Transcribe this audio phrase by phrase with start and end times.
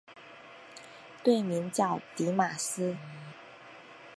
[1.23, 2.97] 队名叫狄玛斯。